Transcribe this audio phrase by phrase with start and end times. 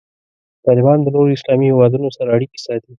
[0.67, 2.89] طالبان د نورو اسلامي هیوادونو سره اړیکې ساتي.